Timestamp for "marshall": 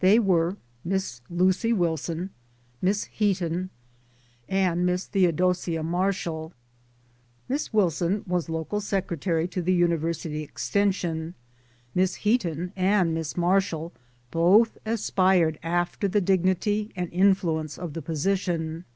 5.84-6.52, 13.36-13.92